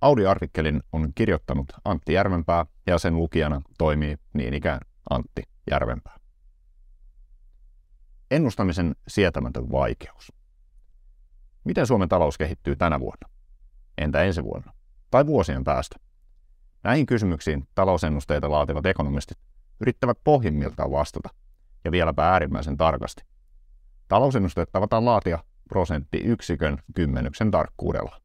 [0.00, 4.80] Audi-artikkelin on kirjoittanut Antti Järvenpää ja sen lukijana toimii niin ikään
[5.10, 6.16] Antti Järvenpää.
[8.30, 10.32] Ennustamisen sietämätön vaikeus.
[11.64, 13.28] Miten Suomen talous kehittyy tänä vuonna?
[13.98, 14.72] Entä ensi vuonna?
[15.10, 15.96] Tai vuosien päästä?
[16.84, 19.38] Näihin kysymyksiin talousennusteita laativat ekonomistit
[19.80, 21.28] yrittävät pohjimmiltaan vastata,
[21.84, 23.22] ja vieläpä äärimmäisen tarkasti.
[24.08, 28.20] Talousennusteet tavataan laatia prosenttiyksikön kymmenyksen tarkkuudella.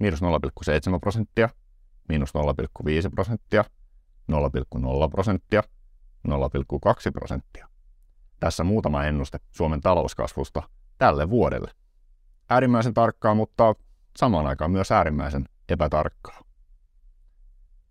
[0.00, 1.48] Miinus 0,7 prosenttia,
[2.08, 2.32] miinus
[2.84, 3.64] 0,5 prosenttia,
[4.32, 4.38] 0,0
[5.10, 5.62] prosenttia,
[6.28, 6.34] 0,2
[7.12, 7.68] prosenttia.
[8.40, 10.62] Tässä muutama ennuste Suomen talouskasvusta
[10.98, 11.70] tälle vuodelle.
[12.50, 13.74] Äärimmäisen tarkkaa, mutta
[14.16, 16.40] samaan aikaan myös äärimmäisen epätarkkaa.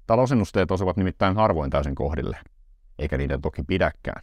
[0.07, 2.37] Talousennusteet osuvat nimittäin harvoin täysin kohdille,
[2.99, 4.21] eikä niiden toki pidäkään.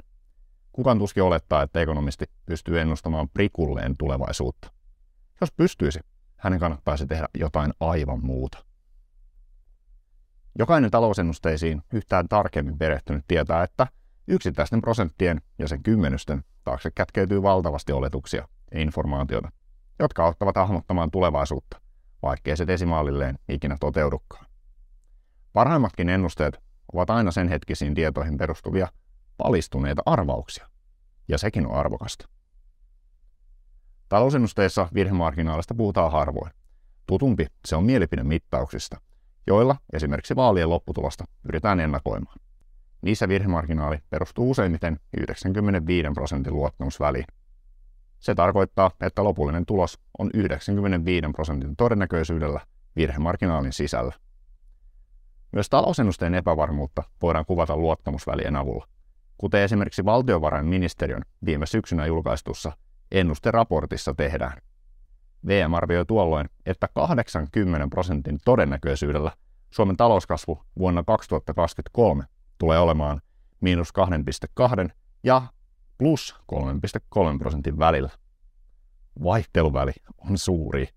[0.72, 4.70] Kukaan tuskin olettaa, että ekonomisti pystyy ennustamaan prikulleen tulevaisuutta.
[5.40, 6.00] Jos pystyisi,
[6.36, 8.64] hänen kannattaisi tehdä jotain aivan muuta.
[10.58, 13.86] Jokainen talousennusteisiin yhtään tarkemmin perehtynyt tietää, että
[14.28, 19.52] yksittäisten prosenttien ja sen kymmenysten taakse kätkeytyy valtavasti oletuksia ja informaatiota,
[19.98, 21.80] jotka auttavat hahmottamaan tulevaisuutta,
[22.22, 24.46] vaikkei se desimaalilleen ikinä toteudukaan.
[25.52, 26.60] Parhaimmatkin ennusteet
[26.92, 28.88] ovat aina sen hetkisiin tietoihin perustuvia
[29.36, 30.68] palistuneita arvauksia,
[31.28, 32.28] ja sekin on arvokasta.
[34.08, 36.52] Talousennusteissa virhemarginaalista puhutaan harvoin.
[37.06, 39.00] Tutumpi se on mielipidemittauksista,
[39.46, 42.40] joilla esimerkiksi vaalien lopputulosta pyritään ennakoimaan.
[43.02, 47.24] Niissä virhemarginaali perustuu useimmiten 95 prosentin luottamusväliin.
[48.18, 52.60] Se tarkoittaa, että lopullinen tulos on 95 prosentin todennäköisyydellä
[52.96, 54.14] virhemarginaalin sisällä.
[55.52, 58.86] Myös talousennusteen epävarmuutta voidaan kuvata luottamusvälien avulla,
[59.38, 62.72] kuten esimerkiksi valtiovarainministeriön viime syksynä julkaistussa
[63.12, 64.58] ennusteraportissa tehdään.
[65.46, 69.32] VM arvioi tuolloin, että 80 prosentin todennäköisyydellä
[69.70, 72.24] Suomen talouskasvu vuonna 2023
[72.58, 73.20] tulee olemaan
[73.60, 73.92] miinus
[74.88, 74.88] 2,2
[75.24, 75.42] ja
[75.98, 78.10] plus 3,3 prosentin välillä.
[79.22, 80.88] Vaihteluväli on suuri.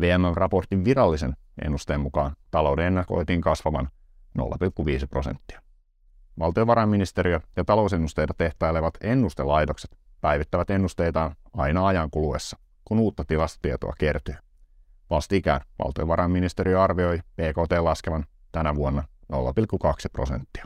[0.00, 3.88] VM-raportin virallisen ennusteen mukaan talouden ennakoitiin kasvavan
[4.38, 5.62] 0,5 prosenttia.
[6.38, 14.34] Valtiovarainministeriö ja talousennusteita tehtailevat ennustelaitokset päivittävät ennusteitaan aina ajan kuluessa, kun uutta tilastotietoa kertyy.
[15.10, 19.38] Vastikään valtiovarainministeriö arvioi PKT laskevan tänä vuonna 0,2
[20.12, 20.64] prosenttia.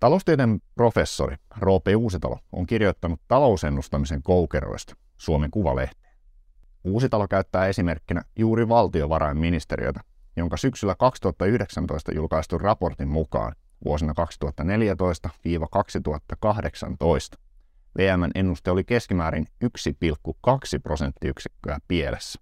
[0.00, 6.14] Taloustieteen professori Roope Uusitalo on kirjoittanut talousennustamisen koukeroista Suomen Kuvalehteen.
[6.84, 10.00] Uusitalo käyttää esimerkkinä juuri valtiovarainministeriötä,
[10.36, 13.54] jonka syksyllä 2019 julkaistun raportin mukaan
[13.84, 14.14] vuosina
[17.36, 17.40] 2014-2018
[17.98, 19.70] VMn ennuste oli keskimäärin 1,2
[20.82, 22.40] prosenttiyksikköä pielessä.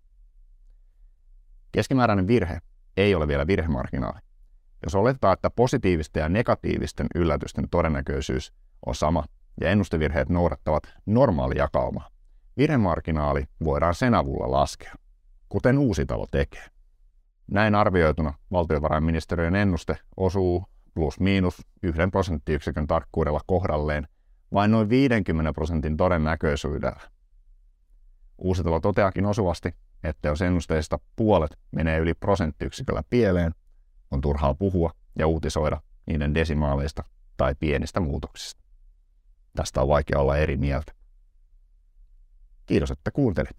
[1.72, 2.60] Keskimääräinen virhe
[2.96, 4.18] ei ole vielä virhemarginaali.
[4.82, 8.52] Jos oletetaan, että positiivisten ja negatiivisten yllätysten todennäköisyys
[8.86, 9.24] on sama
[9.60, 12.08] ja ennustevirheet noudattavat normaalijakaumaa,
[12.56, 14.94] virhemarginaali voidaan sen avulla laskea,
[15.48, 16.64] kuten uusi talo tekee.
[17.46, 20.64] Näin arvioituna valtiovarainministeriön ennuste osuu
[20.98, 24.08] plus miinus yhden prosenttiyksikön tarkkuudella kohdalleen
[24.52, 27.00] vain noin 50 prosentin todennäköisyydellä.
[28.38, 33.54] Uusitalo toteakin osuvasti, että jos ennusteista puolet menee yli prosenttiyksiköllä pieleen,
[34.10, 37.04] on turhaa puhua ja uutisoida niiden desimaaleista
[37.36, 38.62] tai pienistä muutoksista.
[39.56, 40.92] Tästä on vaikea olla eri mieltä.
[42.66, 43.56] Kiitos, että kuuntelit.